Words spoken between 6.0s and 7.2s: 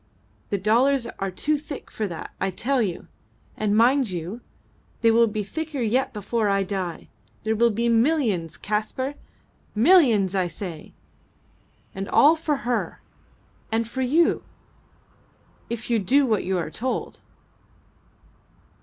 before I die.